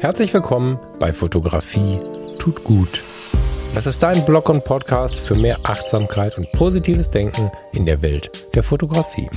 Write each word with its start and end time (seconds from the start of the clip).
Herzlich 0.00 0.34
willkommen 0.34 0.78
bei 1.00 1.12
Fotografie 1.12 1.98
tut 2.38 2.62
gut. 2.64 3.02
Das 3.74 3.86
ist 3.86 4.02
dein 4.02 4.24
Blog 4.26 4.50
und 4.50 4.64
Podcast 4.64 5.18
für 5.18 5.34
mehr 5.34 5.60
Achtsamkeit 5.62 6.36
und 6.36 6.52
positives 6.52 7.08
Denken 7.08 7.50
in 7.74 7.86
der 7.86 8.02
Welt 8.02 8.54
der 8.54 8.62
Fotografie. 8.62 9.28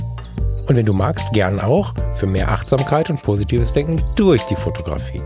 Und 0.68 0.76
wenn 0.76 0.84
du 0.84 0.92
magst, 0.92 1.32
gern 1.32 1.58
auch 1.60 1.94
für 2.16 2.26
mehr 2.26 2.50
Achtsamkeit 2.50 3.08
und 3.08 3.22
positives 3.22 3.72
Denken 3.72 4.02
durch 4.16 4.42
die 4.42 4.56
Fotografie. 4.56 5.22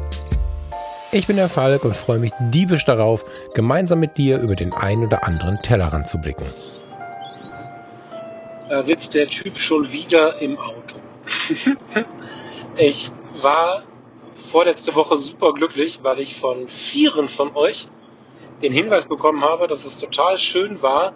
Ich 1.11 1.27
bin 1.27 1.37
der 1.37 1.49
Falk 1.49 1.85
und 1.85 1.97
freue 1.97 2.21
mich 2.21 2.31
diebisch 2.53 2.85
darauf, 2.85 3.25
gemeinsam 3.55 3.99
mit 3.99 4.17
dir 4.17 4.39
über 4.39 4.55
den 4.55 4.73
ein 4.73 5.03
oder 5.03 5.25
anderen 5.25 5.61
Tellerrand 5.63 6.07
zu 6.07 6.19
blicken. 6.19 6.47
Da 8.69 8.85
sitzt 8.85 9.15
der 9.15 9.27
Typ 9.27 9.59
schon 9.59 9.91
wieder 9.91 10.41
im 10.41 10.57
Auto. 10.57 11.01
ich 12.77 13.11
war 13.41 13.85
vorletzte 14.51 14.95
Woche 14.95 15.19
super 15.19 15.53
glücklich, 15.53 16.01
weil 16.03 16.21
ich 16.21 16.37
von 16.37 16.69
vieren 16.69 17.29
von 17.29 17.55
euch 17.55 17.89
den 18.63 18.73
Hinweis 18.73 19.07
bekommen 19.07 19.43
habe, 19.43 19.69
dass 19.69 19.85
es 19.85 19.99
total 19.99 20.39
schön 20.39 20.83
war, 20.83 21.15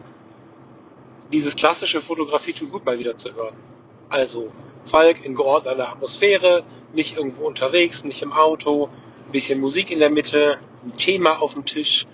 dieses 1.32 1.56
klassische 1.56 2.00
Fotografie 2.00 2.52
tut 2.52 2.70
gut 2.70 2.84
mal 2.84 2.98
wieder 2.98 3.16
zu 3.16 3.34
hören. 3.34 3.56
Also 4.08 4.50
Falk 4.86 5.24
in 5.24 5.34
geordneter 5.34 5.90
Atmosphäre, 5.90 6.64
nicht 6.92 7.16
irgendwo 7.16 7.46
unterwegs, 7.46 8.04
nicht 8.04 8.22
im 8.22 8.32
Auto, 8.32 8.88
ein 9.26 9.32
bisschen 9.32 9.60
Musik 9.60 9.90
in 9.90 9.98
der 9.98 10.10
Mitte, 10.10 10.58
ein 10.84 10.96
Thema 10.96 11.40
auf 11.40 11.54
dem 11.54 11.64
Tisch. 11.64 12.06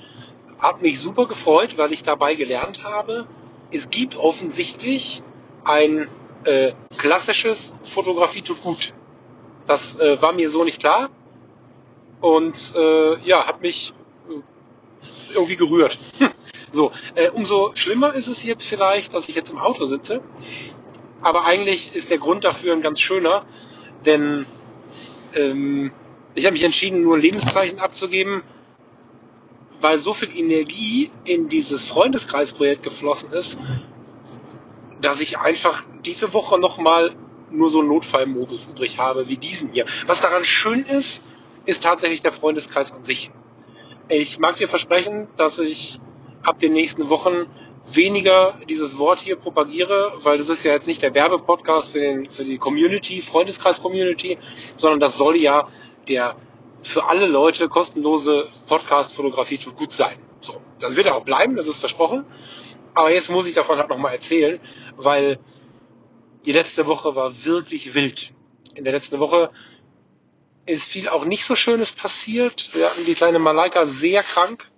Hat 0.59 0.83
mich 0.83 1.01
super 1.01 1.27
gefreut, 1.27 1.77
weil 1.77 1.93
ich 1.93 2.03
dabei 2.03 2.35
gelernt 2.35 2.85
habe, 2.85 3.27
es 3.73 3.91
gibt 3.91 4.17
offensichtlich 4.17 5.23
ein 5.65 6.09
äh, 6.45 6.73
klassisches 6.97 7.73
Fotografie 7.85 8.43
tut 8.43 8.63
gut. 8.63 8.95
Das 9.67 9.97
äh, 9.97 10.21
war 10.21 10.33
mir 10.33 10.51
so 10.51 10.65
nicht 10.65 10.81
klar 10.81 11.11
und 12.21 12.73
äh, 12.75 13.19
ja, 13.25 13.47
hat 13.47 13.63
mich 13.63 13.93
äh, 14.29 15.35
irgendwie 15.35 15.57
gerührt. 15.57 15.99
so, 16.73 16.93
äh, 17.15 17.31
umso 17.31 17.73
schlimmer 17.75 18.15
ist 18.15 18.27
es 18.27 18.43
jetzt 18.43 18.65
vielleicht, 18.65 19.15
dass 19.15 19.29
ich 19.29 19.35
jetzt 19.35 19.51
im 19.51 19.59
Auto 19.59 19.87
sitze. 19.87 20.23
Aber 21.23 21.45
eigentlich 21.45 21.95
ist 21.95 22.11
der 22.11 22.19
Grund 22.19 22.45
dafür 22.45 22.73
ein 22.73 22.81
ganz 22.81 23.01
schöner, 23.01 23.45
denn 24.07 24.47
ähm, 25.35 25.93
ich 26.35 26.47
habe 26.47 26.55
mich 26.55 26.65
entschieden, 26.65 27.03
nur 27.03 27.19
Lebenszeichen 27.19 27.79
abzugeben, 27.79 28.43
weil 29.81 29.99
so 29.99 30.15
viel 30.15 30.35
Energie 30.37 31.11
in 31.25 31.49
dieses 31.49 31.85
Freundeskreisprojekt 31.85 32.83
geflossen 32.83 33.33
ist, 33.33 33.59
dass 35.01 35.21
ich 35.21 35.39
einfach 35.39 35.85
diese 36.05 36.33
Woche 36.33 36.59
nochmal 36.59 37.17
nur 37.51 37.71
so 37.71 37.81
einen 37.81 37.89
Notfallmodus 37.89 38.69
übrig 38.69 38.99
habe 38.99 39.29
wie 39.29 39.37
diesen 39.37 39.71
hier. 39.71 39.87
Was 40.07 40.21
daran 40.21 40.45
schön 40.45 40.85
ist, 40.85 41.23
ist 41.67 41.83
tatsächlich 41.83 42.23
der 42.23 42.33
Freundeskreis 42.33 42.93
an 42.93 43.05
sich. 43.05 43.31
Ich 44.09 44.39
mag 44.39 44.57
dir 44.57 44.69
versprechen, 44.69 45.29
dass 45.37 45.59
ich 45.59 46.01
ab 46.43 46.59
den 46.59 46.73
nächsten 46.73 47.11
Wochen 47.11 47.47
weniger 47.87 48.59
dieses 48.69 48.99
Wort 48.99 49.21
hier 49.21 49.37
propagiere, 49.37 50.13
weil 50.23 50.39
das 50.39 50.49
ist 50.49 50.65
ja 50.65 50.73
jetzt 50.73 50.87
nicht 50.87 51.03
der 51.03 51.15
Werbepodcast 51.15 51.93
für, 51.93 52.01
den, 52.01 52.31
für 52.31 52.45
die 52.45 52.59
Community, 52.59 53.23
Freundeskreis-Community, 53.23 54.39
sondern 54.77 55.01
das 55.01 55.17
soll 55.17 55.37
ja 55.37 55.69
der 56.09 56.37
für 56.83 57.05
alle 57.05 57.27
Leute 57.27 57.69
kostenlose 57.69 58.49
Podcast-Fotografie 58.67 59.59
tut 59.59 59.77
gut 59.77 59.93
sein. 59.93 60.17
So, 60.41 60.61
das 60.79 60.97
wird 60.97 61.09
auch 61.09 61.25
bleiben, 61.25 61.57
das 61.57 61.69
ist 61.69 61.79
versprochen. 61.79 62.25
Aber 62.95 63.13
jetzt 63.13 63.31
muss 63.31 63.47
ich 63.47 63.55
davon 63.55 63.79
halt 63.79 63.89
nochmal 63.89 64.15
erzählen, 64.15 64.61
weil 64.97 65.39
die 66.47 66.53
letzte 66.53 66.87
Woche 66.87 67.15
war 67.15 67.45
wirklich 67.45 67.95
wild. 67.95 68.33
In 68.75 68.85
der 68.85 68.93
letzten 68.93 69.19
Woche 69.19 69.51
ist 70.67 70.89
viel 70.89 71.09
auch 71.09 71.25
nicht 71.25 71.45
so 71.45 71.57
Schönes 71.57 71.93
passiert. 71.93 72.71
Wir 72.73 72.91
hatten 72.91 73.05
die 73.05 73.15
kleine 73.15 73.39
Malaika 73.39 73.87
sehr 73.87 74.23
krank. 74.23 74.71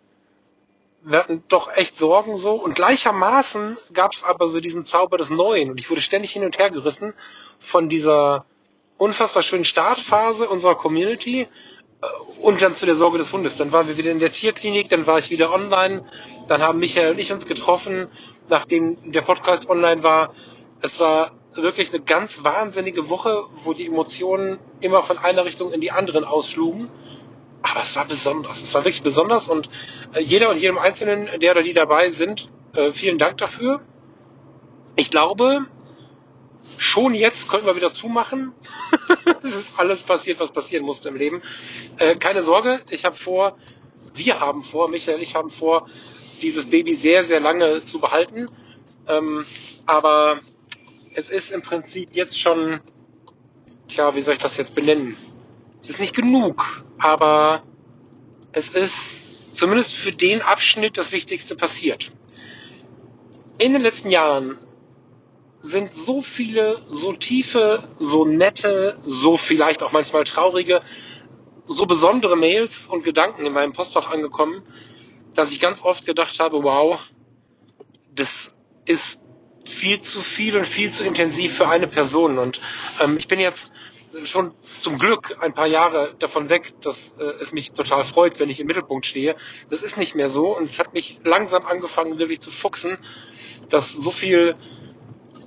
Wir 1.02 1.18
hatten 1.18 1.42
doch 1.48 1.72
echt 1.74 1.96
Sorgen 1.96 2.38
so. 2.38 2.54
Und 2.54 2.74
gleichermaßen 2.74 3.76
gab 3.92 4.12
es 4.12 4.22
aber 4.22 4.48
so 4.48 4.60
diesen 4.60 4.84
Zauber 4.84 5.18
des 5.18 5.30
Neuen. 5.30 5.70
Und 5.70 5.78
ich 5.78 5.90
wurde 5.90 6.00
ständig 6.00 6.32
hin 6.32 6.44
und 6.44 6.58
her 6.58 6.70
gerissen 6.70 7.12
von 7.58 7.88
dieser 7.88 8.46
unfassbar 8.98 9.42
schönen 9.42 9.64
Startphase 9.64 10.48
unserer 10.48 10.76
Community 10.76 11.42
äh, 11.42 12.06
und 12.40 12.62
dann 12.62 12.76
zu 12.76 12.86
der 12.86 12.94
Sorge 12.94 13.18
des 13.18 13.32
Hundes. 13.32 13.56
Dann 13.56 13.72
waren 13.72 13.88
wir 13.88 13.96
wieder 13.96 14.12
in 14.12 14.20
der 14.20 14.32
Tierklinik, 14.32 14.88
dann 14.90 15.06
war 15.06 15.18
ich 15.18 15.30
wieder 15.30 15.52
online, 15.52 16.04
dann 16.48 16.62
haben 16.62 16.78
Michael 16.78 17.12
und 17.12 17.18
ich 17.18 17.32
uns 17.32 17.46
getroffen, 17.46 18.08
nachdem 18.48 19.12
der 19.12 19.22
Podcast 19.22 19.68
online 19.68 20.02
war. 20.04 20.34
Es 20.82 21.00
war 21.00 21.32
wirklich 21.54 21.92
eine 21.92 22.02
ganz 22.02 22.42
wahnsinnige 22.44 23.08
Woche, 23.08 23.44
wo 23.64 23.72
die 23.72 23.86
Emotionen 23.86 24.58
immer 24.80 25.02
von 25.02 25.18
einer 25.18 25.44
Richtung 25.44 25.72
in 25.72 25.80
die 25.80 25.90
anderen 25.92 26.24
ausschlugen. 26.24 26.90
Aber 27.62 27.82
es 27.82 27.94
war 27.94 28.04
besonders. 28.06 28.62
Es 28.62 28.74
war 28.74 28.84
wirklich 28.84 29.02
besonders 29.02 29.48
und 29.48 29.70
äh, 30.14 30.20
jeder 30.20 30.50
und 30.50 30.58
jedem 30.58 30.78
Einzelnen, 30.78 31.40
der 31.40 31.52
oder 31.52 31.62
die 31.62 31.72
dabei 31.74 32.10
sind, 32.10 32.50
äh, 32.74 32.92
vielen 32.92 33.18
Dank 33.18 33.38
dafür. 33.38 33.80
Ich 34.96 35.10
glaube, 35.10 35.66
schon 36.76 37.14
jetzt 37.14 37.48
können 37.48 37.66
wir 37.66 37.76
wieder 37.76 37.94
zumachen. 37.94 38.52
es 39.42 39.54
ist 39.54 39.78
alles 39.78 40.02
passiert, 40.02 40.40
was 40.40 40.50
passieren 40.50 40.84
musste 40.84 41.08
im 41.08 41.16
Leben. 41.16 41.42
Äh, 41.98 42.16
keine 42.16 42.42
Sorge, 42.42 42.80
ich 42.90 43.04
habe 43.04 43.16
vor, 43.16 43.56
wir 44.14 44.40
haben 44.40 44.62
vor, 44.62 44.90
Michael 44.90 45.22
ich 45.22 45.34
haben 45.34 45.50
vor, 45.50 45.86
dieses 46.42 46.68
Baby 46.68 46.94
sehr, 46.94 47.24
sehr 47.24 47.40
lange 47.40 47.84
zu 47.84 48.00
behalten. 48.00 48.46
Ähm, 49.06 49.46
aber 49.86 50.40
es 51.14 51.30
ist 51.30 51.50
im 51.50 51.62
Prinzip 51.62 52.10
jetzt 52.12 52.40
schon, 52.40 52.80
tja, 53.88 54.14
wie 54.14 54.20
soll 54.20 54.34
ich 54.34 54.40
das 54.40 54.56
jetzt 54.56 54.74
benennen? 54.74 55.16
Es 55.82 55.90
ist 55.90 56.00
nicht 56.00 56.14
genug, 56.14 56.84
aber 56.98 57.62
es 58.52 58.70
ist 58.70 58.96
zumindest 59.52 59.94
für 59.94 60.12
den 60.12 60.40
Abschnitt 60.42 60.96
das 60.96 61.12
Wichtigste 61.12 61.56
passiert. 61.56 62.12
In 63.58 63.72
den 63.72 63.82
letzten 63.82 64.10
Jahren 64.10 64.58
sind 65.62 65.92
so 65.94 66.22
viele, 66.22 66.82
so 66.88 67.12
tiefe, 67.12 67.84
so 67.98 68.24
nette, 68.24 68.98
so 69.04 69.36
vielleicht 69.36 69.82
auch 69.82 69.92
manchmal 69.92 70.24
traurige, 70.24 70.82
so 71.66 71.86
besondere 71.86 72.36
Mails 72.36 72.86
und 72.86 73.04
Gedanken 73.04 73.46
in 73.46 73.52
meinem 73.52 73.72
Postfach 73.72 74.10
angekommen, 74.10 74.62
dass 75.34 75.52
ich 75.52 75.60
ganz 75.60 75.82
oft 75.82 76.04
gedacht 76.04 76.40
habe, 76.40 76.62
wow, 76.62 76.98
das 78.14 78.52
ist 78.84 79.21
viel 79.72 80.00
zu 80.00 80.20
viel 80.20 80.56
und 80.56 80.66
viel 80.66 80.90
zu 80.90 81.04
intensiv 81.04 81.56
für 81.56 81.68
eine 81.68 81.86
Person. 81.86 82.38
Und 82.38 82.60
ähm, 83.00 83.16
ich 83.16 83.28
bin 83.28 83.40
jetzt 83.40 83.72
schon 84.24 84.52
zum 84.80 84.98
Glück 84.98 85.38
ein 85.40 85.54
paar 85.54 85.66
Jahre 85.66 86.14
davon 86.18 86.50
weg, 86.50 86.74
dass 86.82 87.14
äh, 87.18 87.24
es 87.40 87.52
mich 87.52 87.72
total 87.72 88.04
freut, 88.04 88.38
wenn 88.38 88.50
ich 88.50 88.60
im 88.60 88.66
Mittelpunkt 88.66 89.06
stehe. 89.06 89.36
Das 89.70 89.82
ist 89.82 89.96
nicht 89.96 90.14
mehr 90.14 90.28
so 90.28 90.56
und 90.56 90.64
es 90.64 90.78
hat 90.78 90.92
mich 90.92 91.18
langsam 91.24 91.66
angefangen, 91.66 92.18
wirklich 92.18 92.40
zu 92.40 92.50
fuchsen, 92.50 92.98
dass 93.70 93.92
so 93.92 94.10
viel 94.10 94.56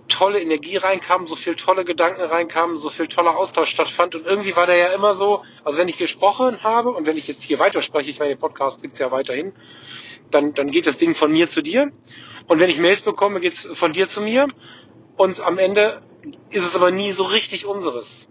tolle 0.08 0.41
Energie 0.41 0.78
reinkam, 0.78 1.28
so 1.28 1.35
viel 1.35 1.56
tolle 1.56 1.84
Gedanken 1.84 2.22
reinkamen, 2.22 2.78
so 2.78 2.90
viel 2.90 3.08
toller 3.08 3.38
Austausch 3.38 3.69
stattfand 3.69 4.16
und 4.16 4.25
irgendwie 4.25 4.56
war 4.56 4.66
der 4.66 4.78
ja 4.78 4.88
immer 4.88 5.16
so, 5.16 5.44
also 5.64 5.78
wenn 5.78 5.88
ich 5.88 5.97
gesprochen 5.97 6.64
habe 6.64 6.90
und 6.90 7.06
wenn 7.06 7.18
ich 7.18 7.28
jetzt 7.28 7.44
hier 7.44 7.59
weiterspreche, 7.59 8.09
ich 8.09 8.19
meine, 8.19 8.34
den 8.35 8.40
Podcast 8.40 8.81
gibt's 8.81 9.00
ja 9.00 9.12
weiterhin, 9.12 9.53
dann, 10.31 10.53
dann 10.53 10.72
geht 10.72 10.88
das 10.88 10.97
Ding 10.97 11.16
von 11.16 11.31
mir 11.31 11.50
zu 11.50 11.62
dir 11.62 11.91
und 12.48 12.60
wenn 12.60 12.70
ich 12.70 12.80
Mails 12.80 13.02
bekomme, 13.02 13.40
geht's 13.40 13.68
von 13.74 13.94
dir 13.94 14.08
zu 14.08 14.22
mir. 14.22 14.48
Und 15.18 15.40
am 15.40 15.58
Ende 15.58 16.02
ist 16.50 16.64
es 16.64 16.76
aber 16.76 16.92
nie 16.92 17.12
so 17.12 17.24
richtig 17.24 17.66
unseres. 17.66 18.28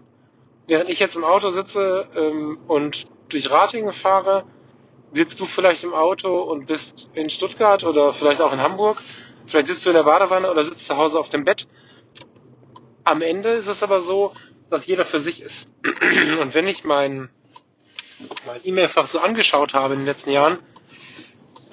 Während 0.67 0.89
ich 0.89 0.99
jetzt 0.99 1.15
im 1.15 1.23
Auto 1.23 1.49
sitze 1.49 2.07
ähm, 2.15 2.59
und 2.67 3.07
durch 3.29 3.49
Ratingen 3.51 3.91
fahre, 3.91 4.45
sitzt 5.11 5.39
du 5.39 5.45
vielleicht 5.45 5.83
im 5.83 5.93
Auto 5.93 6.41
und 6.41 6.67
bist 6.67 7.09
in 7.13 7.29
Stuttgart 7.29 7.83
oder 7.83 8.13
vielleicht 8.13 8.41
auch 8.41 8.53
in 8.53 8.59
Hamburg. 8.59 9.01
Vielleicht 9.47 9.67
sitzt 9.67 9.85
du 9.85 9.89
in 9.89 9.95
der 9.95 10.03
Badewanne 10.03 10.49
oder 10.49 10.65
sitzt 10.65 10.87
zu 10.87 10.97
Hause 10.97 11.19
auf 11.19 11.29
dem 11.29 11.45
Bett. 11.45 11.67
Am 13.03 13.21
Ende 13.21 13.49
ist 13.49 13.67
es 13.67 13.83
aber 13.83 14.01
so, 14.01 14.33
dass 14.69 14.87
jeder 14.87 15.05
für 15.05 15.19
sich 15.19 15.41
ist. 15.41 15.67
Und 16.41 16.55
wenn 16.55 16.67
ich 16.67 16.83
mein, 16.83 17.29
mein 18.47 18.61
E-Mail-Fach 18.63 19.07
so 19.07 19.19
angeschaut 19.19 19.73
habe 19.73 19.93
in 19.93 20.01
den 20.01 20.07
letzten 20.07 20.31
Jahren, 20.31 20.59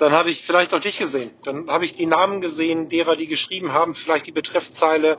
dann 0.03 0.11
habe 0.11 0.33
ich 0.33 0.43
vielleicht 0.43 0.75
auch 0.75 0.81
dich 0.81 0.99
gesehen. 0.99 1.31
Dann 1.45 1.71
habe 1.71 1.85
ich 1.85 1.95
die 1.95 2.07
Namen 2.07 2.41
gesehen 2.41 2.89
derer, 2.89 3.15
die 3.15 3.29
geschrieben 3.29 3.73
haben, 3.73 3.95
vielleicht 3.95 4.27
die 4.27 4.33
Betreffzeile. 4.33 5.19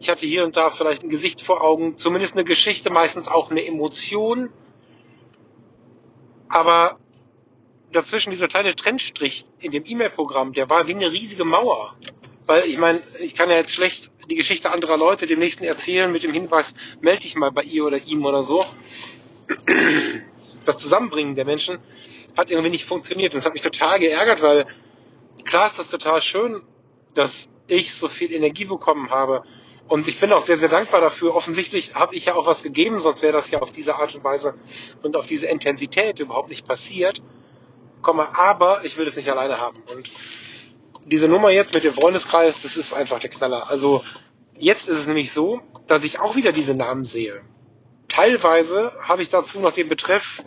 Ich 0.00 0.08
hatte 0.08 0.24
hier 0.24 0.42
und 0.42 0.56
da 0.56 0.70
vielleicht 0.70 1.02
ein 1.02 1.10
Gesicht 1.10 1.42
vor 1.42 1.62
Augen, 1.62 1.98
zumindest 1.98 2.32
eine 2.32 2.44
Geschichte, 2.44 2.88
meistens 2.88 3.28
auch 3.28 3.50
eine 3.50 3.66
Emotion. 3.66 4.48
Aber 6.48 6.98
dazwischen 7.92 8.30
dieser 8.30 8.48
kleine 8.48 8.74
Trennstrich 8.74 9.44
in 9.60 9.70
dem 9.70 9.84
E-Mail-Programm, 9.84 10.54
der 10.54 10.70
war 10.70 10.88
wie 10.88 10.94
eine 10.94 11.12
riesige 11.12 11.44
Mauer. 11.44 11.94
Weil 12.46 12.64
ich 12.64 12.78
meine, 12.78 13.02
ich 13.20 13.34
kann 13.34 13.50
ja 13.50 13.56
jetzt 13.56 13.74
schlecht 13.74 14.10
die 14.30 14.36
Geschichte 14.36 14.70
anderer 14.70 14.96
Leute 14.96 15.26
dem 15.26 15.40
nächsten 15.40 15.64
erzählen 15.64 16.10
mit 16.10 16.22
dem 16.22 16.32
Hinweis, 16.32 16.74
melde 17.02 17.20
dich 17.20 17.36
mal 17.36 17.52
bei 17.52 17.64
ihr 17.64 17.84
oder 17.84 17.98
ihm 17.98 18.24
oder 18.24 18.42
so. 18.42 18.64
Das 20.64 20.78
Zusammenbringen 20.78 21.34
der 21.34 21.44
Menschen 21.44 21.80
hat 22.36 22.50
irgendwie 22.50 22.70
nicht 22.70 22.84
funktioniert. 22.84 23.32
Und 23.32 23.40
es 23.40 23.46
hat 23.46 23.54
mich 23.54 23.62
total 23.62 23.98
geärgert, 23.98 24.42
weil 24.42 24.66
klar 25.44 25.68
ist 25.68 25.78
das 25.78 25.88
total 25.88 26.20
schön, 26.22 26.62
dass 27.14 27.48
ich 27.66 27.94
so 27.94 28.08
viel 28.08 28.32
Energie 28.32 28.64
bekommen 28.64 29.10
habe 29.10 29.42
Und 29.88 30.08
ich 30.08 30.18
bin 30.18 30.32
auch 30.32 30.44
sehr, 30.44 30.56
sehr 30.56 30.68
dankbar 30.68 31.00
dafür. 31.00 31.34
Offensichtlich 31.34 31.94
habe 31.94 32.14
ich 32.16 32.26
ja 32.26 32.34
auch 32.34 32.46
was 32.46 32.62
gegeben, 32.62 33.00
sonst 33.00 33.22
wäre 33.22 33.32
das 33.32 33.50
ja 33.50 33.60
auf 33.60 33.70
diese 33.70 33.96
Art 33.96 34.14
und 34.14 34.24
Weise 34.24 34.54
und 35.02 35.16
auf 35.16 35.26
diese 35.26 35.46
Intensität 35.46 36.18
überhaupt 36.18 36.48
nicht 36.48 36.66
passiert. 36.66 37.22
Aber 38.02 38.84
ich 38.84 38.96
will 38.96 39.04
das 39.04 39.16
nicht 39.16 39.28
alleine 39.28 39.60
haben. 39.60 39.82
Und 39.92 40.10
diese 41.04 41.28
Nummer 41.28 41.50
jetzt 41.50 41.74
mit 41.74 41.84
dem 41.84 41.94
Freundeskreis, 41.94 42.60
das 42.62 42.76
ist 42.76 42.92
einfach 42.92 43.20
der 43.20 43.30
Knaller. 43.30 43.68
Also 43.70 44.04
jetzt 44.58 44.88
ist 44.88 44.98
es 44.98 45.06
nämlich 45.06 45.32
so, 45.32 45.60
dass 45.86 46.04
ich 46.04 46.20
auch 46.20 46.36
wieder 46.36 46.52
diese 46.52 46.74
Namen 46.74 47.04
sehe. 47.04 47.42
Teilweise 48.08 48.92
habe 49.00 49.22
ich 49.22 49.30
dazu 49.30 49.60
noch 49.60 49.72
den 49.72 49.88
Betreff, 49.88 50.42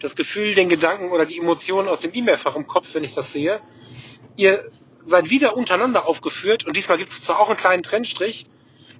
das 0.00 0.16
Gefühl, 0.16 0.54
den 0.54 0.68
Gedanken 0.68 1.10
oder 1.10 1.26
die 1.26 1.38
Emotionen 1.38 1.88
aus 1.88 2.00
dem 2.00 2.12
E-Mail-Fach 2.14 2.56
im 2.56 2.66
Kopf, 2.66 2.94
wenn 2.94 3.04
ich 3.04 3.14
das 3.14 3.32
sehe. 3.32 3.60
Ihr 4.36 4.70
seid 5.04 5.30
wieder 5.30 5.56
untereinander 5.56 6.06
aufgeführt 6.06 6.66
und 6.66 6.76
diesmal 6.76 6.98
gibt 6.98 7.12
es 7.12 7.22
zwar 7.22 7.40
auch 7.40 7.48
einen 7.48 7.56
kleinen 7.56 7.82
Trennstrich, 7.82 8.46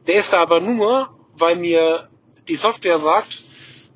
der 0.06 0.16
ist 0.16 0.32
da 0.32 0.38
aber 0.38 0.60
nur, 0.60 1.10
weil 1.34 1.56
mir 1.56 2.08
die 2.48 2.56
Software 2.56 2.98
sagt, 2.98 3.42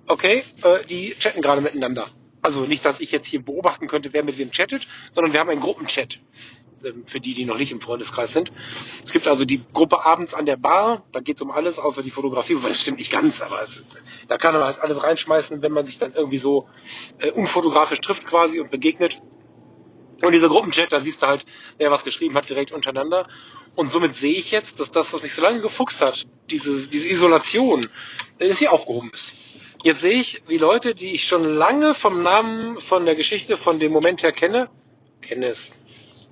okay, 0.06 0.44
äh, 0.62 0.84
die 0.84 1.14
chatten 1.18 1.42
gerade 1.42 1.60
miteinander. 1.60 2.08
Also 2.42 2.66
nicht, 2.66 2.84
dass 2.84 3.00
ich 3.00 3.12
jetzt 3.12 3.26
hier 3.26 3.42
beobachten 3.42 3.86
könnte, 3.86 4.12
wer 4.12 4.24
mit 4.24 4.36
wem 4.36 4.50
chattet, 4.50 4.86
sondern 5.12 5.32
wir 5.32 5.40
haben 5.40 5.48
einen 5.48 5.60
Gruppenchat. 5.60 6.18
Ähm, 6.84 7.04
für 7.06 7.20
die, 7.20 7.34
die 7.34 7.44
noch 7.44 7.58
nicht 7.58 7.72
im 7.72 7.80
Freundeskreis 7.80 8.32
sind. 8.32 8.52
Es 9.02 9.12
gibt 9.12 9.28
also 9.28 9.44
die 9.44 9.62
Gruppe 9.72 10.04
abends 10.04 10.34
an 10.34 10.46
der 10.46 10.56
Bar, 10.56 11.04
da 11.12 11.20
geht 11.20 11.36
es 11.36 11.42
um 11.42 11.50
alles, 11.50 11.78
außer 11.78 12.02
die 12.02 12.10
Fotografie, 12.10 12.56
wobei 12.56 12.68
das 12.68 12.80
stimmt 12.80 12.98
nicht 12.98 13.12
ganz, 13.12 13.40
aber 13.40 13.62
es, 13.62 13.82
da 14.28 14.38
kann 14.38 14.54
man 14.54 14.64
halt 14.64 14.78
alles 14.80 15.02
reinschmeißen, 15.02 15.62
wenn 15.62 15.72
man 15.72 15.84
sich 15.84 15.98
dann 15.98 16.14
irgendwie 16.14 16.38
so 16.38 16.68
äh, 17.18 17.30
unfotografisch 17.30 18.00
trifft 18.00 18.26
quasi 18.26 18.60
und 18.60 18.70
begegnet. 18.70 19.20
Und 20.22 20.32
dieser 20.32 20.48
Gruppenchat, 20.48 20.92
da 20.92 21.00
siehst 21.00 21.22
du 21.22 21.26
halt, 21.26 21.44
wer 21.78 21.90
was 21.90 22.04
geschrieben 22.04 22.36
hat, 22.36 22.48
direkt 22.48 22.72
untereinander. 22.72 23.26
Und 23.74 23.90
somit 23.90 24.14
sehe 24.14 24.38
ich 24.38 24.50
jetzt, 24.50 24.78
dass 24.78 24.90
das, 24.90 25.12
was 25.12 25.22
mich 25.22 25.34
so 25.34 25.42
lange 25.42 25.60
gefuchst 25.60 26.00
hat, 26.00 26.26
diese, 26.50 26.86
diese 26.86 27.08
Isolation, 27.08 27.88
äh, 28.38 28.48
dass 28.48 28.58
sie 28.58 28.68
aufgehoben 28.68 29.10
ist. 29.12 29.34
Jetzt 29.82 30.00
sehe 30.00 30.20
ich, 30.20 30.42
wie 30.46 30.58
Leute, 30.58 30.94
die 30.94 31.12
ich 31.12 31.24
schon 31.24 31.44
lange 31.44 31.94
vom 31.94 32.22
Namen, 32.22 32.80
von 32.80 33.04
der 33.04 33.16
Geschichte, 33.16 33.56
von 33.56 33.80
dem 33.80 33.90
Moment 33.90 34.22
her 34.22 34.32
kenne, 34.32 34.68
kenne 35.20 35.46
es 35.46 35.72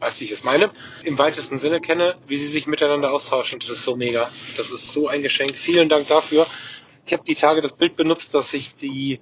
weißt 0.01 0.21
wie 0.21 0.25
ich 0.25 0.33
es 0.33 0.43
meine, 0.45 0.71
im 1.05 1.19
weitesten 1.19 1.59
Sinne 1.59 1.81
kenne, 1.81 2.17
wie 2.27 2.37
sie 2.37 2.49
sich 2.49 2.67
miteinander 2.67 3.13
austauschen. 3.13 3.61
Das 3.61 3.71
ist 3.71 3.85
so 3.85 3.97
mega. 3.97 4.31
Das 4.57 4.71
ist 4.71 4.93
so 4.93 5.09
ein 5.09 5.23
Geschenk. 5.23 5.55
Vielen 5.55 5.89
Dank 5.89 6.09
dafür. 6.09 6.47
Ich 7.07 7.13
habe 7.13 7.23
die 7.25 7.35
Tage 7.35 7.61
das 7.61 7.73
Bild 7.73 7.97
benutzt, 7.97 8.35
dass 8.35 8.51
sich 8.51 8.75
die, 8.75 9.21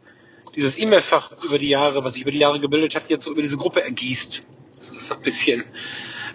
dieses 0.54 0.78
E-Mail-Fach 0.78 1.32
über 1.42 1.58
die 1.58 1.68
Jahre, 1.68 2.04
was 2.04 2.14
sich 2.14 2.22
über 2.22 2.32
die 2.32 2.38
Jahre 2.38 2.60
gebildet 2.60 2.94
hat, 2.94 3.10
jetzt 3.10 3.24
so 3.24 3.32
über 3.32 3.42
diese 3.42 3.56
Gruppe 3.56 3.82
ergießt. 3.82 4.42
Das 4.78 4.90
ist 4.92 5.12
ein 5.12 5.22
bisschen 5.22 5.64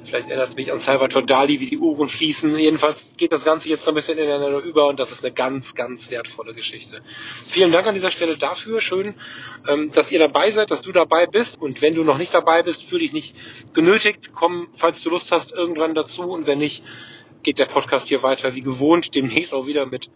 Vielleicht 0.06 0.28
erinnert 0.28 0.50
es 0.50 0.56
mich 0.56 0.72
an 0.72 0.80
Salvatore 0.80 1.26
Dali, 1.26 1.60
wie 1.60 1.70
die 1.70 1.78
Uhren 1.78 2.10
fließen. 2.10 2.58
Jedenfalls 2.58 3.06
geht 3.18 3.32
das 3.32 3.46
Ganze 3.46 3.70
jetzt 3.70 3.84
so 3.84 3.92
ein 3.92 3.96
bisschen 3.96 4.18
ineinander 4.18 4.60
über 4.60 4.88
und 4.88 5.00
das 5.00 5.12
ist 5.12 5.24
eine 5.24 5.34
ganz, 5.34 5.76
ganz 5.76 6.12
wertvolle 6.12 6.54
Geschichte. 6.54 7.02
Vielen 7.48 7.72
Dank 7.72 7.88
an 7.88 7.94
dieser 7.94 8.12
Stelle 8.12 8.38
dafür. 8.38 8.82
Schön, 8.82 9.16
ähm, 9.68 9.92
dass 9.94 10.12
ihr 10.12 10.20
dabei 10.20 10.52
seid, 10.52 10.72
dass 10.72 10.82
du 10.82 10.92
dabei 10.92 11.26
bist. 11.26 11.62
Und 11.62 11.82
wenn 11.82 11.96
du 11.96 12.04
noch 12.04 12.18
nicht 12.18 12.34
dabei 12.34 12.64
bist, 12.64 12.84
fühle 12.84 13.02
dich 13.02 13.14
nicht 13.14 13.36
genötigt. 13.74 14.32
Komm, 14.34 14.68
falls 14.76 15.02
du 15.02 15.10
Lust 15.10 15.32
hast, 15.32 15.54
irgendwann 15.54 15.96
dazu. 15.96 16.24
Und 16.24 16.48
wenn 16.48 16.60
nicht, 16.60 16.84
geht 17.42 17.60
der 17.60 17.66
Podcast 17.66 18.08
hier 18.10 18.24
weiter 18.24 18.56
wie 18.56 18.62
gewohnt. 18.62 19.16
Demnächst 19.16 19.54
auch 19.54 19.68
wieder 19.68 19.86
mit 19.86 20.12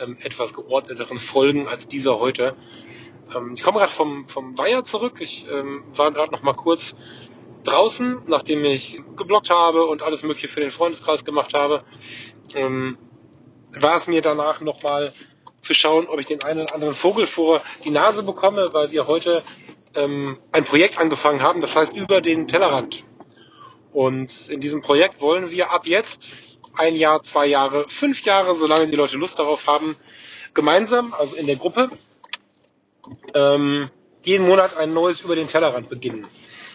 ähm, 0.00 0.16
etwas 0.22 0.52
geordneteren 0.52 1.18
Folgen 1.18 1.66
als 1.66 1.88
dieser 1.88 2.20
heute. 2.20 2.54
Ähm, 3.34 3.54
ich 3.56 3.62
komme 3.62 3.78
gerade 3.78 3.92
vom, 3.92 4.28
vom 4.28 4.56
Weiher 4.56 4.84
zurück. 4.84 5.20
Ich 5.20 5.46
war 5.96 6.12
gerade 6.12 6.30
noch 6.30 6.42
mal 6.42 6.54
kurz 6.54 6.94
draußen, 7.64 8.22
nachdem 8.26 8.64
ich 8.64 9.00
geblockt 9.16 9.50
habe 9.50 9.86
und 9.86 10.02
alles 10.02 10.22
Mögliche 10.22 10.48
für 10.48 10.60
den 10.60 10.70
Freundeskreis 10.70 11.24
gemacht 11.24 11.54
habe, 11.54 11.84
ähm, 12.54 12.98
war 13.78 13.96
es 13.96 14.06
mir 14.06 14.22
danach 14.22 14.60
nochmal 14.60 15.12
zu 15.62 15.74
schauen, 15.74 16.06
ob 16.06 16.20
ich 16.20 16.26
den 16.26 16.42
einen 16.42 16.62
oder 16.62 16.74
anderen 16.74 16.94
Vogel 16.94 17.26
vor 17.26 17.62
die 17.84 17.90
Nase 17.90 18.22
bekomme, 18.22 18.70
weil 18.72 18.90
wir 18.92 19.06
heute 19.06 19.42
ähm, 19.94 20.38
ein 20.52 20.64
Projekt 20.64 20.98
angefangen 20.98 21.42
haben, 21.42 21.60
das 21.60 21.74
heißt 21.74 21.96
über 21.96 22.20
den 22.20 22.46
Tellerrand. 22.46 23.04
Und 23.92 24.48
in 24.48 24.60
diesem 24.60 24.82
Projekt 24.82 25.20
wollen 25.20 25.50
wir 25.50 25.70
ab 25.70 25.86
jetzt 25.86 26.32
ein 26.76 26.96
Jahr, 26.96 27.22
zwei 27.22 27.46
Jahre, 27.46 27.88
fünf 27.88 28.22
Jahre, 28.24 28.54
solange 28.56 28.88
die 28.88 28.96
Leute 28.96 29.16
Lust 29.16 29.38
darauf 29.38 29.66
haben, 29.66 29.96
gemeinsam, 30.52 31.14
also 31.14 31.36
in 31.36 31.46
der 31.46 31.56
Gruppe, 31.56 31.90
ähm, 33.34 33.90
jeden 34.24 34.46
Monat 34.46 34.76
ein 34.76 34.92
neues 34.92 35.20
über 35.20 35.36
den 35.36 35.48
Tellerrand 35.48 35.88
beginnen. 35.88 36.26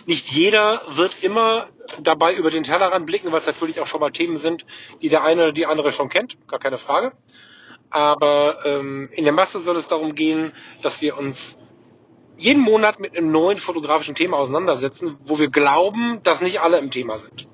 Nicht 0.09 0.31
jeder 0.31 0.81
wird 0.95 1.21
immer 1.21 1.67
dabei 2.01 2.33
über 2.33 2.49
den 2.49 2.63
Tellerrand 2.63 3.05
blicken, 3.05 3.31
weil 3.31 3.41
es 3.41 3.45
natürlich 3.45 3.79
auch 3.79 3.85
schon 3.85 3.99
mal 3.99 4.09
Themen 4.09 4.37
sind, 4.37 4.65
die 5.03 5.07
der 5.07 5.23
eine 5.23 5.43
oder 5.43 5.51
die 5.51 5.67
andere 5.67 5.91
schon 5.91 6.09
kennt, 6.09 6.35
gar 6.47 6.57
keine 6.57 6.79
Frage. 6.79 7.11
Aber 7.91 8.65
ähm, 8.65 9.09
in 9.11 9.23
der 9.23 9.33
Masse 9.33 9.59
soll 9.59 9.77
es 9.77 9.87
darum 9.87 10.15
gehen, 10.15 10.51
dass 10.81 10.99
wir 11.03 11.15
uns 11.15 11.59
jeden 12.37 12.63
Monat 12.63 12.99
mit 12.99 13.15
einem 13.15 13.31
neuen 13.31 13.59
fotografischen 13.59 14.15
Thema 14.15 14.37
auseinandersetzen, 14.37 15.19
wo 15.25 15.37
wir 15.37 15.49
glauben, 15.49 16.23
dass 16.23 16.41
nicht 16.41 16.59
alle 16.59 16.79
im 16.79 16.89
Thema 16.89 17.19
sind. 17.19 17.47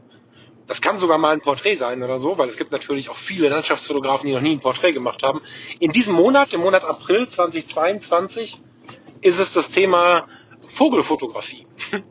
Das 0.66 0.80
kann 0.80 0.98
sogar 0.98 1.18
mal 1.18 1.34
ein 1.34 1.42
Porträt 1.42 1.75
sein 1.75 2.01
oder 2.01 2.19
so, 2.19 2.38
weil 2.38 2.48
es 2.48 2.56
gibt 2.56 2.72
natürlich 2.72 3.10
auch 3.10 3.18
viele 3.18 3.50
Landschaftsfotografen, 3.50 4.28
die 4.28 4.34
noch 4.34 4.40
nie 4.40 4.54
ein 4.54 4.62
Porträt 4.62 4.94
gemacht 4.94 5.24
haben. 5.24 5.42
In 5.81 5.92
diesem 5.92 6.13
Monat, 6.13 6.54
im 6.54 6.62
Monat 6.62 6.86
April 6.86 7.28
2022, 7.28 8.62
ist 9.19 9.40
es 9.40 9.51
das 9.51 9.72
Thema 9.72 10.30
Vogelfotografie. 10.68 11.68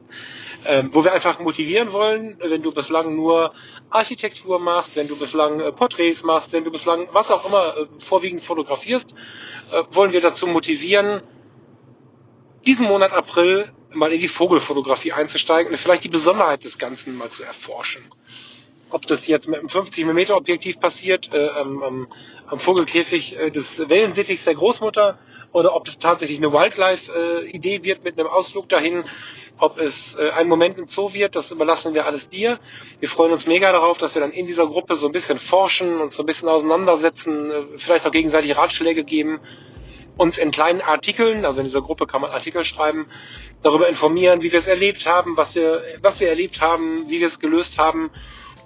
ähm, 0.66 0.90
wo 0.92 1.04
wir 1.04 1.12
einfach 1.12 1.40
motivieren 1.40 1.92
wollen, 1.92 2.36
wenn 2.40 2.62
du 2.62 2.72
bislang 2.72 3.14
nur 3.14 3.52
Architektur 3.90 4.58
machst, 4.58 4.96
wenn 4.96 5.08
du 5.08 5.16
bislang 5.16 5.60
äh, 5.60 5.72
Porträts 5.72 6.22
machst, 6.22 6.52
wenn 6.52 6.64
du 6.64 6.70
bislang 6.70 7.08
was 7.12 7.30
auch 7.30 7.44
immer 7.46 7.76
äh, 7.76 7.86
vorwiegend 8.00 8.42
fotografierst, 8.42 9.14
äh, 9.72 9.82
wollen 9.90 10.12
wir 10.12 10.20
dazu 10.20 10.46
motivieren, 10.46 11.22
diesen 12.66 12.86
Monat 12.86 13.12
April 13.12 13.72
mal 13.92 14.12
in 14.12 14.20
die 14.20 14.28
Vogelfotografie 14.28 15.12
einzusteigen 15.12 15.70
und 15.70 15.78
vielleicht 15.78 16.04
die 16.04 16.08
Besonderheit 16.08 16.64
des 16.64 16.78
Ganzen 16.78 17.16
mal 17.16 17.30
zu 17.30 17.44
erforschen. 17.44 18.04
Ob 18.90 19.06
das 19.06 19.26
jetzt 19.26 19.48
mit 19.48 19.58
einem 19.58 19.68
50 19.68 20.04
mm 20.04 20.32
Objektiv 20.32 20.80
passiert, 20.80 21.32
äh, 21.32 21.48
am, 21.48 22.08
am, 22.46 22.60
Vogelkäfig 22.60 23.36
äh, 23.36 23.50
des 23.50 23.88
Wellensittichs 23.88 24.44
der 24.44 24.54
Großmutter, 24.54 25.18
oder 25.52 25.74
ob 25.74 25.86
es 25.86 25.98
tatsächlich 25.98 26.38
eine 26.38 26.52
Wildlife-Idee 26.52 27.76
äh, 27.76 27.84
wird 27.84 28.04
mit 28.04 28.18
einem 28.18 28.28
Ausflug 28.28 28.68
dahin, 28.68 29.04
ob 29.58 29.78
es 29.78 30.16
äh, 30.16 30.30
ein 30.30 30.48
Moment 30.48 30.78
im 30.78 30.88
Zoo 30.88 31.12
wird, 31.12 31.36
das 31.36 31.50
überlassen 31.50 31.94
wir 31.94 32.06
alles 32.06 32.28
dir. 32.28 32.58
Wir 33.00 33.08
freuen 33.08 33.32
uns 33.32 33.46
mega 33.46 33.70
darauf, 33.72 33.98
dass 33.98 34.14
wir 34.14 34.20
dann 34.20 34.32
in 34.32 34.46
dieser 34.46 34.66
Gruppe 34.66 34.96
so 34.96 35.06
ein 35.06 35.12
bisschen 35.12 35.38
forschen 35.38 36.00
und 36.00 36.12
so 36.12 36.22
ein 36.22 36.26
bisschen 36.26 36.48
auseinandersetzen, 36.48 37.50
äh, 37.50 37.62
vielleicht 37.76 38.06
auch 38.06 38.10
gegenseitig 38.10 38.56
Ratschläge 38.56 39.04
geben, 39.04 39.40
uns 40.16 40.38
in 40.38 40.50
kleinen 40.50 40.80
Artikeln, 40.80 41.44
also 41.44 41.60
in 41.60 41.66
dieser 41.66 41.82
Gruppe 41.82 42.06
kann 42.06 42.20
man 42.20 42.30
Artikel 42.30 42.64
schreiben, 42.64 43.06
darüber 43.62 43.88
informieren, 43.88 44.42
wie 44.42 44.52
wir 44.52 44.58
es 44.58 44.66
erlebt 44.66 45.06
haben, 45.06 45.36
was 45.36 45.54
wir, 45.54 45.82
was 46.02 46.20
wir 46.20 46.28
erlebt 46.28 46.60
haben, 46.60 47.08
wie 47.08 47.20
wir 47.20 47.26
es 47.26 47.40
gelöst 47.40 47.78
haben. 47.78 48.10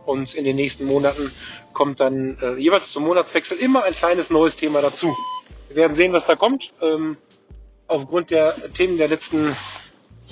Und 0.04 0.35
in 0.35 0.45
den 0.45 0.57
nächsten 0.57 0.87
Monaten 0.87 1.33
kommt 1.75 2.00
dann 2.00 2.38
äh, 2.40 2.54
jeweils 2.54 2.90
zum 2.90 3.04
Monatswechsel 3.04 3.59
immer 3.59 3.85
ein 3.85 3.95
kleines 3.95 4.30
neues 4.30 4.57
Thema 4.57 4.80
dazu. 4.80 5.14
Wir 5.68 5.76
werden 5.76 5.97
sehen, 5.97 6.12
was 6.12 6.25
da 6.25 6.35
kommt. 6.35 6.73
Ähm, 6.80 7.18
aufgrund 7.87 8.30
der 8.30 8.73
Themen 8.73 8.97
der 8.97 9.09
letzten 9.09 9.54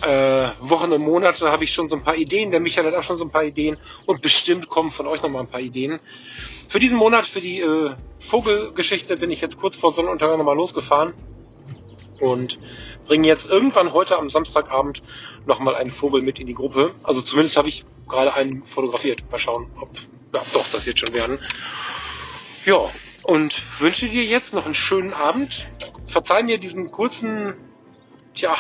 äh, 0.03 0.51
Wochen 0.61 0.93
und 0.93 1.03
Monate 1.03 1.51
habe 1.51 1.65
ich 1.65 1.73
schon 1.73 1.89
so 1.89 1.97
ein 1.97 2.03
paar 2.03 2.17
Ideen. 2.17 2.51
Der 2.51 2.61
Michael 2.61 2.87
hat 2.87 2.95
auch 2.95 3.05
schon 3.05 3.17
so 3.17 3.25
ein 3.25 3.31
paar 3.31 3.45
Ideen. 3.45 3.77
Und 4.05 4.23
bestimmt 4.23 4.69
kommen 4.69 4.91
von 4.91 5.07
euch 5.07 5.23
noch 5.23 5.31
mal 5.31 5.41
ein 5.41 5.49
paar 5.49 5.61
Ideen. 5.61 6.01
Für 6.69 6.79
diesen 6.79 6.99
Monat, 6.99 7.27
für 7.27 7.41
die 7.41 7.61
äh, 7.61 7.95
Vogelgeschichte, 8.21 9.17
bin 9.17 9.31
ich 9.31 9.41
jetzt 9.41 9.59
kurz 9.59 9.77
vor 9.77 9.93
Sonnenuntergang 9.93 10.39
nochmal 10.39 10.57
losgefahren. 10.57 11.15
Und 12.21 12.59
bringe 13.07 13.29
jetzt 13.29 13.49
irgendwann 13.49 13.93
heute 13.93 14.17
am 14.17 14.31
Samstagabend 14.31 15.03
nochmal 15.47 15.75
einen 15.75 15.91
Vogel 15.91 16.23
mit 16.23 16.39
in 16.39 16.47
die 16.47 16.55
Gruppe. 16.55 16.95
Also 17.03 17.21
zumindest 17.23 17.57
habe 17.57 17.69
ich 17.69 17.85
gerade 18.09 18.35
einen 18.35 18.65
fotografiert. 18.65 19.31
Mal 19.31 19.39
schauen, 19.39 19.71
ob, 19.81 19.91
ja, 20.35 20.43
doch, 20.53 20.67
das 20.73 20.87
wird 20.87 20.99
schon 20.99 21.15
werden. 21.15 21.39
Ja, 22.65 22.91
und 23.23 23.63
wünsche 23.81 24.09
dir 24.09 24.25
jetzt 24.25 24.55
noch 24.55 24.65
einen 24.65 24.75
schönen 24.75 25.13
Abend. 25.13 25.67
Verzeih 26.09 26.43
mir 26.43 26.59
diesen 26.59 26.91
kurzen, 26.91 27.55
tja, 28.35 28.57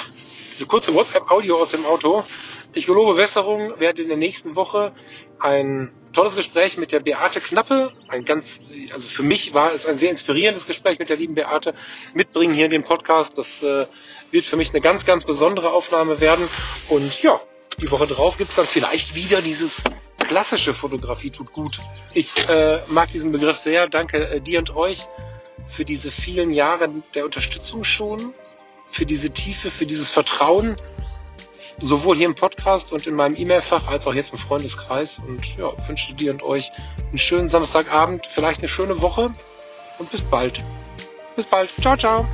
diese 0.56 0.66
kurze 0.66 0.94
WhatsApp-Audio 0.94 1.60
aus 1.60 1.70
dem 1.70 1.84
Auto. 1.84 2.24
Ich 2.72 2.86
gelobe 2.86 3.14
Besserung, 3.14 3.78
werde 3.78 4.02
in 4.02 4.08
der 4.08 4.16
nächsten 4.16 4.56
Woche 4.56 4.92
ein 5.38 5.92
tolles 6.12 6.34
Gespräch 6.34 6.78
mit 6.78 6.92
der 6.92 7.00
Beate 7.00 7.40
Knappe, 7.40 7.92
ein 8.08 8.24
ganz, 8.24 8.60
also 8.92 9.06
für 9.06 9.22
mich 9.22 9.52
war 9.52 9.72
es 9.72 9.84
ein 9.84 9.98
sehr 9.98 10.10
inspirierendes 10.10 10.66
Gespräch 10.66 10.98
mit 10.98 11.10
der 11.10 11.16
lieben 11.16 11.34
Beate, 11.34 11.74
mitbringen 12.14 12.54
hier 12.54 12.64
in 12.64 12.70
den 12.70 12.84
Podcast. 12.84 13.36
Das 13.36 13.62
äh, 13.62 13.86
wird 14.30 14.46
für 14.46 14.56
mich 14.56 14.70
eine 14.70 14.80
ganz, 14.80 15.04
ganz 15.04 15.24
besondere 15.24 15.72
Aufnahme 15.72 16.20
werden. 16.20 16.48
Und 16.88 17.22
ja, 17.22 17.38
die 17.78 17.90
Woche 17.90 18.06
drauf 18.06 18.38
gibt's 18.38 18.56
dann 18.56 18.66
vielleicht 18.66 19.14
wieder 19.14 19.42
dieses 19.42 19.82
klassische 20.18 20.72
Fotografie 20.72 21.30
tut 21.30 21.52
gut. 21.52 21.78
Ich 22.14 22.48
äh, 22.48 22.80
mag 22.88 23.10
diesen 23.10 23.30
Begriff 23.30 23.58
sehr. 23.58 23.88
Danke 23.88 24.26
äh, 24.26 24.40
dir 24.40 24.58
und 24.58 24.74
euch 24.74 25.06
für 25.68 25.84
diese 25.84 26.10
vielen 26.10 26.50
Jahre 26.50 26.88
der 27.14 27.24
Unterstützung 27.24 27.84
schon, 27.84 28.32
für 28.90 29.06
diese 29.06 29.30
Tiefe, 29.30 29.70
für 29.70 29.86
dieses 29.86 30.10
Vertrauen. 30.10 30.76
sowohl 31.82 32.16
hier 32.16 32.24
im 32.26 32.34
Podcast 32.34 32.92
und 32.92 33.06
in 33.06 33.14
meinem 33.14 33.36
E-Mail-Fach 33.36 33.86
als 33.88 34.06
auch 34.06 34.14
jetzt 34.14 34.32
im 34.32 34.38
Freundeskreis. 34.38 35.18
Und 35.26 35.44
ja, 35.58 35.72
wünsche 35.86 36.14
dir 36.14 36.32
und 36.32 36.42
euch 36.42 36.72
einen 37.08 37.18
schönen 37.18 37.50
Samstagabend, 37.50 38.26
vielleicht 38.26 38.60
eine 38.60 38.68
schöne 38.68 39.02
Woche 39.02 39.34
und 39.98 40.10
bis 40.10 40.22
bald. 40.22 40.62
Bis 41.36 41.44
bald. 41.44 41.70
Ciao, 41.80 41.96
ciao. 41.96 42.26